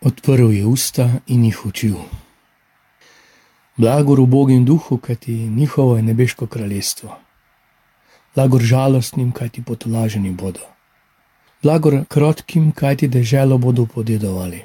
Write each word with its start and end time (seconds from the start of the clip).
Odprl 0.00 0.52
je 0.52 0.66
usta 0.66 1.10
in 1.26 1.44
jih 1.44 1.66
učil. 1.66 1.96
Blagor 3.76 4.20
ubogim 4.20 4.64
duhu, 4.64 4.96
kajti 4.96 5.32
njihovo 5.32 5.96
je 5.96 6.02
nebeško 6.02 6.46
kraljestvo. 6.46 7.16
Blagor 8.34 8.62
žalostnim, 8.62 9.32
kajti 9.32 9.62
potolaženi 9.62 10.30
bodo. 10.30 10.60
Blagor 11.62 12.04
krotkim, 12.08 12.72
kajti 12.72 13.08
deželo 13.08 13.58
bodo 13.58 13.86
podedovali. 13.86 14.62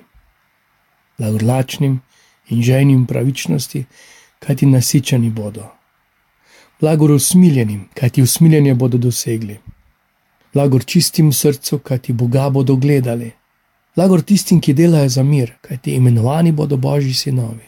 Blagor 1.18 1.44
lačnim 1.44 2.02
in 2.50 2.62
žejnim 2.64 3.06
pravičnosti, 3.06 3.86
kajti 4.40 4.66
nasičeni 4.66 5.30
bodo. 5.30 5.68
Blagor 6.80 7.12
usmiljenim, 7.12 7.90
kajti 7.94 8.22
usmiljenje 8.22 8.74
bodo 8.74 8.98
dosegli. 8.98 9.60
Blagor 10.54 10.86
čistim 10.86 11.34
srcu, 11.34 11.80
kajti 11.80 12.14
Boga 12.14 12.50
bodo 12.50 12.76
gledali. 12.76 13.32
Blagor 13.96 14.22
tistim, 14.22 14.60
ki 14.62 14.74
delajo 14.74 15.10
za 15.10 15.24
mir, 15.24 15.54
kajti 15.62 15.96
imenovani 15.96 16.52
bodo 16.52 16.78
božji 16.78 17.14
sinovi. 17.14 17.64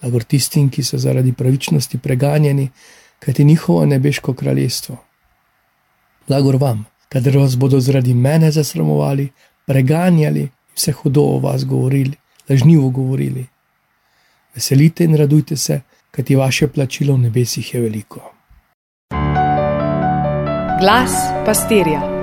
Blagor 0.00 0.22
tistim, 0.22 0.68
ki 0.70 0.82
so 0.82 0.98
zaradi 0.98 1.32
pravičnosti 1.32 1.98
preganjeni, 1.98 2.68
kajti 3.18 3.44
njihovo 3.44 3.86
nebeško 3.86 4.34
kraljestvo. 4.34 4.96
Blagor 6.28 6.56
vam, 6.56 6.84
kadar 7.08 7.38
vas 7.38 7.56
bodo 7.56 7.80
zaradi 7.80 8.14
mene 8.14 8.50
zasramovali, 8.50 9.28
preganjali, 9.66 10.48
vse 10.76 10.92
hudo 10.92 11.22
o 11.22 11.38
vas 11.38 11.64
govorili, 11.64 12.14
lažnivo 12.48 12.88
govorili. 12.90 13.46
Veselite 14.54 15.04
in 15.04 15.16
radujte 15.16 15.56
se, 15.56 15.80
kajti 16.10 16.36
vaše 16.36 16.68
plačilo 16.68 17.14
v 17.14 17.18
nebesih 17.18 17.74
je 17.74 17.80
veliko. 17.80 18.30
Glas 20.80 21.12
pastirja. 21.46 22.13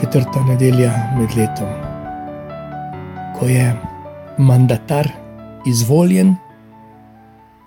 Četrta 0.00 0.44
nedelja 0.44 0.92
med 1.18 1.30
letom, 1.36 1.68
ko 3.38 3.46
je 3.48 3.72
mandatar 4.38 5.08
izvoljen, 5.66 6.34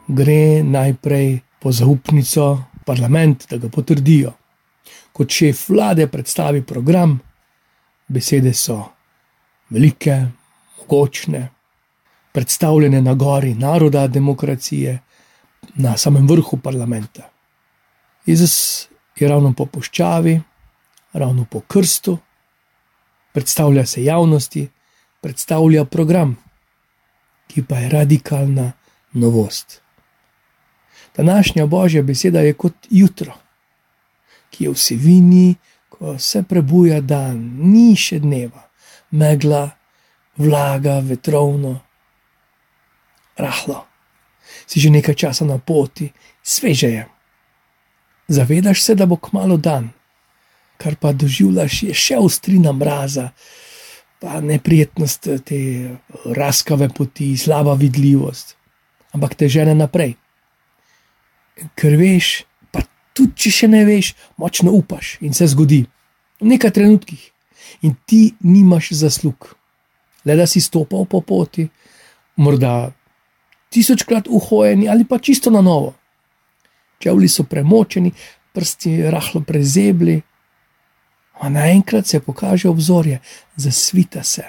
gre 0.07 0.63
najprej 0.63 1.39
po 1.59 1.71
zaupnico 1.71 2.51
v 2.53 2.83
parlament, 2.85 3.47
da 3.49 3.57
ga 3.57 3.69
potrdijo. 3.69 4.33
Kot 5.13 5.29
šef 5.29 5.69
vlade 5.69 6.07
predstavi 6.07 6.61
program, 6.63 7.19
besede 8.07 8.53
so 8.53 8.83
velike, 9.69 10.25
mogočne 10.89 11.49
predstavljene 12.31 13.01
na 13.01 13.13
gori 13.13 13.53
naroda, 13.53 14.07
demokracije, 14.07 14.99
na 15.75 15.97
samem 15.97 16.27
vrhu 16.27 16.57
parlamenta. 16.57 17.29
Jezus 18.25 18.87
je 19.19 19.27
ravno 19.29 19.53
po 19.53 19.65
puščavi, 19.65 20.41
ravno 21.13 21.45
po 21.45 21.59
krstu, 21.59 22.17
predstavlja 23.33 23.85
se 23.85 24.03
javnosti, 24.03 24.69
predstavlja 25.21 25.85
program, 25.85 26.37
ki 27.47 27.63
pa 27.63 27.77
je 27.77 27.89
radikalna 27.89 28.71
novost. 29.13 29.81
Današnja 31.17 31.65
božja 31.65 32.03
beseda 32.03 32.39
je 32.39 32.53
kot 32.53 32.73
jutro, 32.89 33.33
ki 34.49 34.63
je 34.63 34.69
v 34.69 34.77
sivini, 34.77 35.55
ko 35.89 36.17
se 36.19 36.43
prebuja 36.43 37.01
dan, 37.01 37.37
ni 37.59 37.95
še 37.95 38.19
dneva, 38.19 38.69
megla, 39.11 39.69
vlaga, 40.37 40.99
vetrovno 40.99 41.79
rahlo. 43.37 43.85
Si 44.65 44.79
že 44.79 44.89
nekaj 44.89 45.15
časa 45.15 45.45
na 45.45 45.57
poti, 45.57 46.11
sveže 46.43 46.87
je. 46.87 47.07
Zavedaš 48.27 48.83
se, 48.83 48.95
da 48.95 49.05
bo 49.05 49.17
kmalo 49.17 49.57
dan, 49.57 49.89
kar 50.79 50.95
pa 50.95 51.11
doživljaš, 51.13 51.83
je 51.89 51.93
še 51.93 52.17
ostrina 52.17 52.71
mraza, 52.71 53.29
pa 54.19 54.39
neprijetnost 54.43 55.27
te 55.47 55.59
raskave 56.35 56.89
poti, 56.95 57.33
slaba 57.37 57.75
vidljivost, 57.79 58.55
ampak 59.15 59.35
te 59.39 59.49
žene 59.51 59.75
naprej. 59.75 60.15
Ker 61.75 61.97
veš, 61.99 62.31
pa 62.71 62.83
tudi 63.15 63.35
če 63.43 63.51
še 63.51 63.71
ne 63.71 63.83
veš, 63.87 64.13
močno 64.39 64.71
upaš 64.75 65.17
in 65.23 65.35
se 65.35 65.47
zgodi 65.51 65.83
v 66.39 66.47
nekaj 66.53 66.71
trenutkih, 66.79 67.19
in 67.81 67.95
ti 68.05 68.33
nimaš 68.39 68.93
zaslug. 69.03 69.51
Le 70.25 70.35
da 70.35 70.47
si 70.47 70.61
stopal 70.61 71.05
po 71.05 71.21
poti, 71.21 71.67
morda 72.39 72.91
tisočkrat 73.69 74.27
uhojeni 74.27 74.89
ali 74.89 75.05
pa 75.05 75.19
čisto 75.19 75.51
na 75.51 75.61
novo. 75.61 75.93
Čevlji 76.99 77.27
so 77.27 77.43
premočeni, 77.43 78.11
prsti 78.53 79.11
rahlo 79.11 79.41
prezebli, 79.41 80.21
a 81.39 81.49
naenkrat 81.49 82.07
se 82.07 82.19
pokaže 82.19 82.69
obzorje, 82.69 83.19
zasvita 83.55 84.23
se. 84.23 84.43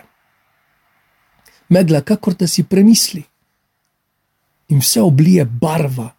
Megla, 1.68 2.00
kakor 2.00 2.34
da 2.34 2.46
si 2.46 2.64
premisli, 2.64 3.22
in 4.68 4.78
vse 4.78 5.02
oblije 5.02 5.44
barva 5.44 6.10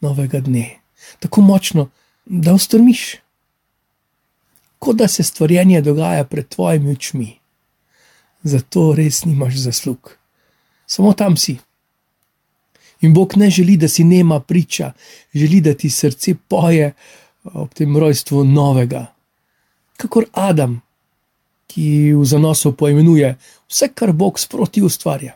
novega 0.00 0.40
dne, 0.40 0.78
tako 1.18 1.40
močno, 1.40 1.90
da 2.26 2.54
ostrmiš. 2.54 3.16
Kot 4.78 4.96
da 4.96 5.08
se 5.08 5.22
stvarjenje 5.22 5.80
dogaja 5.82 6.24
pred 6.24 6.48
tvojimi 6.48 6.92
očmi. 6.92 7.38
Zato 8.42 8.92
res 8.94 9.24
nimaš 9.24 9.56
zaslug. 9.56 10.12
Samo 10.86 11.12
tam 11.12 11.36
si. 11.36 11.56
In 13.00 13.14
Bog 13.14 13.36
ne 13.36 13.50
želi, 13.50 13.76
da 13.76 13.88
si 13.88 14.04
nema 14.04 14.40
priča, 14.40 14.92
želi, 15.34 15.60
da 15.60 15.74
ti 15.74 15.90
srce 15.90 16.34
poje 16.48 16.92
ob 17.44 17.74
tem 17.74 17.96
rojstvu 17.96 18.44
novega. 18.44 19.06
Kakor 19.98 20.28
Adam, 20.32 20.78
ki 21.68 22.14
v 22.14 22.24
zanosu 22.24 22.72
poimenuje 22.72 23.34
vse, 23.68 23.90
kar 23.94 24.14
Bog 24.14 24.38
sproti 24.38 24.82
ustvarja. 24.82 25.34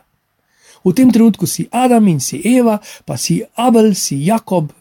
V 0.83 0.91
tem 0.91 1.11
trenutku 1.11 1.47
si 1.47 1.67
Adam 1.71 2.07
in 2.07 2.19
si 2.19 2.41
Eva, 2.43 2.79
pa 3.05 3.15
si 3.15 3.43
Abel, 3.55 3.93
si 3.95 4.23
Jakob, 4.25 4.71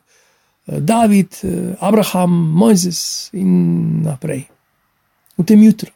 David, 0.67 1.35
Abraham, 1.79 2.31
Mojzes 2.31 3.31
in 3.35 4.03
naprej. 4.03 4.47
V 5.39 5.45
tem 5.47 5.63
jutru. 5.63 5.91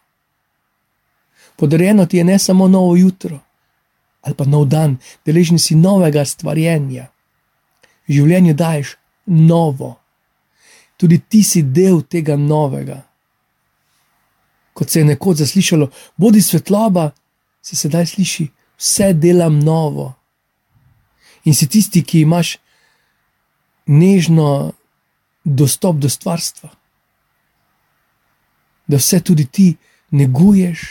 Podarjeno 1.57 2.07
ti 2.07 2.19
je 2.19 2.25
ne 2.25 2.39
samo 2.39 2.69
novo 2.69 2.97
jutro, 2.97 3.41
ali 4.23 4.35
pa 4.35 4.45
nov 4.45 4.69
dan, 4.69 4.99
deležni 5.25 5.59
si 5.59 5.75
novega 5.75 6.25
stvarjenja. 6.25 7.09
Življenje 8.07 8.55
daješ 8.55 8.97
novo, 9.27 9.97
tudi 11.01 11.19
ti 11.19 11.43
si 11.43 11.63
del 11.63 12.03
tega 12.03 12.37
novega. 12.37 13.01
Kot 14.77 14.91
se 14.93 15.01
je 15.01 15.09
nekoč 15.09 15.41
zaslišalo, 15.41 15.89
bodi 16.21 16.43
svetloba, 16.43 17.11
se 17.65 17.77
sedaj 17.77 18.07
sliši, 18.13 18.49
vse 18.77 19.13
delam 19.17 19.59
novo. 19.65 20.13
In 21.45 21.55
si 21.55 21.67
tisti, 21.67 22.03
ki 22.05 22.21
imaš 22.21 22.57
nežno 23.87 24.73
dostop 25.45 25.97
do 25.97 26.09
stvarstva, 26.11 26.71
da 28.87 28.99
vse 29.01 29.21
tudi 29.21 29.47
ti 29.47 29.77
neguješ, 30.11 30.83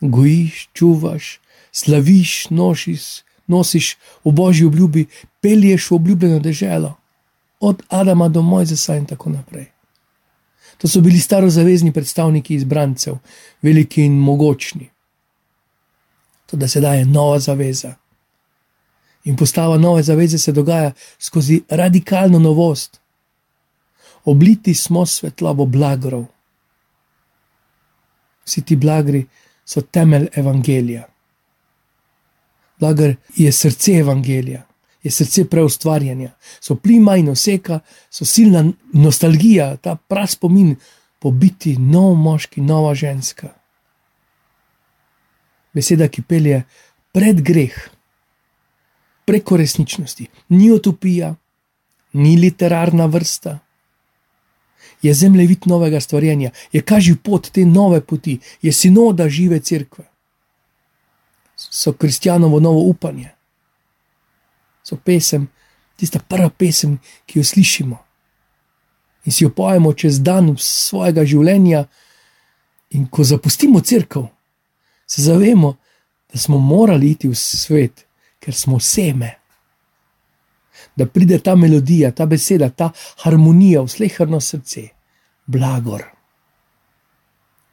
gojiš, 0.00 0.68
čuvaš, 0.72 1.40
slaviš, 1.72 2.50
nosiš, 2.50 3.22
nosiš 3.46 3.96
v 4.24 4.32
božji 4.32 4.66
obljubi, 4.66 5.06
pelješ 5.40 5.90
v 5.90 5.94
obljubljeno 5.94 6.38
deželo, 6.38 6.96
od 7.60 7.82
Adama 7.88 8.28
do 8.28 8.42
Mojzesa 8.42 8.96
in 8.96 9.06
tako 9.06 9.30
naprej. 9.30 9.66
To 10.80 10.88
so 10.88 11.00
bili 11.00 11.18
starozavezni 11.20 11.92
predstavniki 11.92 12.54
izbrancev, 12.54 13.18
veliki 13.62 14.04
in 14.04 14.16
mogočni. 14.18 14.88
To, 16.46 16.56
da 16.56 16.68
se 16.68 16.80
daje 16.80 17.04
nova 17.04 17.38
zaveza. 17.38 17.94
In 19.24 19.36
postava 19.36 19.78
nove 19.78 20.02
zaveze 20.02 20.38
se 20.38 20.52
dogaja 20.52 20.92
skozi 21.18 21.62
radikalno 21.68 22.38
novost. 22.38 23.00
Obliti 24.24 24.74
smo 24.74 25.06
svetlobo 25.06 25.66
blagorov. 25.66 26.24
Vsi 28.44 28.62
ti 28.62 28.76
blagri 28.76 29.26
so 29.64 29.80
temelj 29.80 30.28
evangelija. 30.34 31.04
Blagar 32.80 33.14
je 33.36 33.52
srce 33.52 33.92
evangelija, 33.92 34.62
je 35.02 35.10
srce 35.10 35.44
preustvarjanja, 35.48 36.30
so 36.60 36.74
plima 36.74 37.16
in 37.16 37.28
oseka, 37.28 37.80
so 38.10 38.24
silna 38.24 38.64
nostalgija, 38.92 39.76
ta 39.76 39.96
prav 39.96 40.26
spomin 40.26 40.74
po 41.18 41.30
biti 41.30 41.76
nov 41.78 42.14
moški, 42.14 42.60
nova 42.60 42.94
ženska. 42.94 43.48
Beseda, 45.72 46.08
ki 46.08 46.22
pelje 46.22 46.62
pred 47.12 47.40
greh, 47.42 47.76
preko 49.24 49.56
resničnosti, 49.56 50.26
ni 50.48 50.70
utopija, 50.70 51.34
ni 52.12 52.36
literarna 52.36 53.06
vrsta. 53.06 53.58
Je 55.02 55.14
zemljevid 55.14 55.66
novega 55.66 56.00
stvarjenja, 56.00 56.50
je 56.72 56.82
kažil 56.82 57.16
pot 57.24 57.50
te 57.52 57.64
nove 57.64 58.00
poti, 58.00 58.38
je 58.62 58.72
sinoda 58.72 59.28
žive 59.28 59.60
cerkve 59.60 60.10
so 61.70 61.92
kristjanovo 61.92 62.60
novo 62.60 62.80
upanje. 62.80 63.28
So 64.90 64.98
pesem, 64.98 65.46
tista 65.94 66.18
prva 66.18 66.50
pesem, 66.50 66.98
ki 67.26 67.38
jo 67.38 67.46
slišimo 67.46 67.98
in 69.24 69.32
si 69.32 69.44
jo 69.44 69.50
pojemo 69.54 69.92
čez 69.94 70.18
dan 70.24 70.54
svojega 70.58 71.24
življenja. 71.28 71.84
In 72.96 73.06
ko 73.06 73.24
zapustimo 73.24 73.80
crkvo, 73.80 74.30
Se 75.10 75.22
zavemo, 75.22 75.76
da 76.32 76.38
smo 76.38 76.58
morali 76.58 77.08
iti 77.10 77.28
v 77.28 77.34
svet, 77.34 78.04
ker 78.38 78.54
smo 78.54 78.76
seme. 78.78 79.32
Da 80.94 81.06
pride 81.06 81.40
ta 81.42 81.56
melodija, 81.58 82.12
ta 82.14 82.28
beseda, 82.30 82.68
ta 82.70 82.92
harmonija 83.24 83.82
v 83.82 83.90
slehrno 83.90 84.38
srce, 84.40 84.84
blagor. 85.50 86.04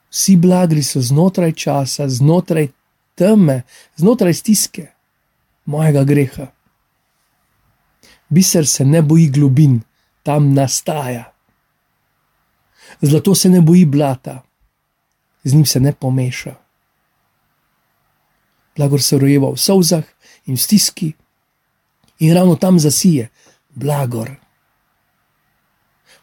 Vsi 0.09 0.33
blagri 0.41 0.81
so 0.81 0.97
znotraj 0.97 1.53
časa, 1.53 2.09
znotraj 2.09 2.71
teme, 3.13 3.61
znotraj 4.01 4.33
stiske 4.33 4.87
mojega 5.69 6.03
greha. 6.09 6.49
Biser 8.29 8.67
se 8.67 8.85
ne 8.85 9.01
boji 9.01 9.29
globin, 9.29 9.81
tam 10.23 10.53
nastaja. 10.53 11.31
Zlato 13.01 13.35
se 13.35 13.49
ne 13.49 13.61
boji 13.61 13.85
blata, 13.85 14.43
z 15.43 15.53
njim 15.53 15.65
se 15.65 15.79
ne 15.79 15.93
pomeša. 15.93 16.55
Blagor 18.77 19.01
se 19.01 19.17
rojeva 19.17 19.51
v 19.51 19.57
solzah 19.57 20.03
in 20.45 20.55
v 20.55 20.61
stiski, 20.61 21.13
in 22.19 22.33
ravno 22.33 22.55
tam 22.55 22.79
zasije, 22.79 23.29
blagor. 23.75 24.35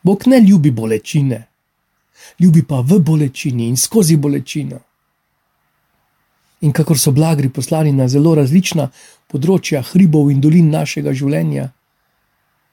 Bog 0.03 0.27
ne 0.27 0.41
ljubi 0.41 0.71
bolečine, 0.71 1.47
ljubi 2.39 2.63
pa 2.63 2.81
v 2.81 2.99
bolečini 2.99 3.69
in 3.69 3.77
skozi 3.77 4.17
bolečino. 4.17 4.79
In 6.61 6.73
kakor 6.73 6.99
so 6.99 7.13
blagri 7.13 7.49
poslani 7.49 7.93
na 7.93 8.09
zelo 8.09 8.35
različna 8.35 8.89
področja 9.29 9.83
hribov 9.93 10.31
in 10.31 10.41
dolin 10.41 10.71
našega 10.71 11.13
življenja, 11.13 11.71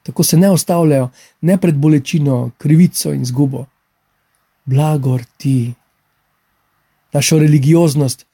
tako 0.02 0.22
se 0.22 0.36
ne 0.36 0.50
ostavljajo 0.50 1.10
ne 1.40 1.58
pred 1.60 1.74
bolečino, 1.74 2.50
krivico 2.58 3.12
in 3.12 3.24
zgubo. 3.24 3.66
Blagor 4.64 5.24
ti, 5.36 5.72
našo 7.12 7.38
religioznost, 7.38 8.26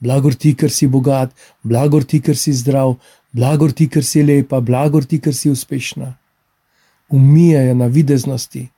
blagor 0.00 0.34
ti, 0.34 0.54
ker 0.54 0.70
si 0.70 0.86
bogat, 0.86 1.34
blagor 1.62 2.04
ti, 2.04 2.20
ker 2.20 2.36
si 2.36 2.52
zdrav, 2.52 2.96
blagor 3.32 3.72
ti, 3.72 3.88
ker 3.88 4.04
si 4.04 4.22
lepa, 4.22 4.60
blagor 4.60 5.04
ti, 5.04 5.20
ker 5.20 5.34
si 5.34 5.50
uspešna. 5.50 6.14
Umijajo 7.08 7.74
na 7.74 7.86
videznosti 7.86 8.68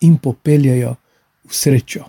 in 0.00 0.18
popeljajo 0.18 0.94
v 1.48 1.54
srečo. 1.54 2.04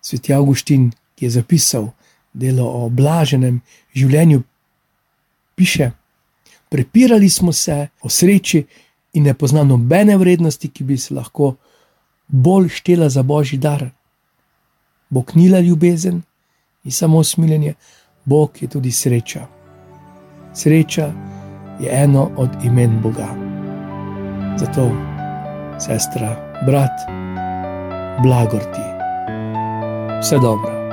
Sveti 0.00 0.32
Augustin, 0.32 0.92
ki 1.16 1.26
je 1.26 1.30
zapisal 1.30 1.90
delo 2.32 2.66
o 2.84 2.88
blaženem 2.88 3.60
življenju, 3.96 4.42
piše: 5.56 5.90
Prepirali 6.76 7.30
smo 7.30 7.52
se 7.52 7.88
o 8.02 8.08
sreči 8.08 8.66
in 9.12 9.22
ne 9.24 9.34
poznamo 9.34 9.64
nobene 9.64 10.16
vrednosti, 10.16 10.68
ki 10.68 10.84
bi 10.84 10.96
se 10.96 11.14
lahko 11.14 11.54
bolj 12.28 12.68
štela 12.68 13.08
za 13.08 13.22
božji 13.22 13.58
dar. 13.58 13.88
Bog 15.08 15.32
ni 15.34 15.48
le 15.48 15.62
ljubezen 15.62 16.22
in 16.84 16.92
samo 16.92 17.24
smiljenje, 17.24 17.74
Bog 18.24 18.50
je 18.60 18.68
tudi 18.68 18.92
sreča. 18.92 19.46
Sreča 20.54 21.12
je 21.80 22.02
eno 22.02 22.30
od 22.36 22.50
imen 22.64 23.00
Boga. 23.02 23.28
Zato, 24.58 24.90
sestra, 25.80 26.60
brat, 26.66 27.08
blagor 28.22 28.62
ti, 28.62 28.84
vse 30.20 30.38
dobro. 30.38 30.85